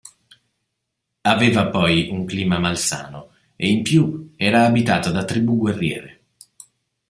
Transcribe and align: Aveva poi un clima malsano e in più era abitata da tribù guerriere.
Aveva 1.21 1.67
poi 1.69 2.09
un 2.09 2.25
clima 2.25 2.57
malsano 2.57 3.33
e 3.55 3.69
in 3.69 3.83
più 3.83 4.31
era 4.35 4.65
abitata 4.65 5.11
da 5.11 5.23
tribù 5.23 5.57
guerriere. 5.59 6.21